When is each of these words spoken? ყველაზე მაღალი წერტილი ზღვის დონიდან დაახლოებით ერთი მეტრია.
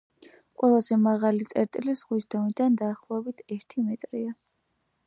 ყველაზე 0.61 0.97
მაღალი 1.01 1.47
წერტილი 1.51 1.95
ზღვის 2.01 2.27
დონიდან 2.37 2.81
დაახლოებით 2.83 3.47
ერთი 3.59 3.87
მეტრია. 3.93 4.35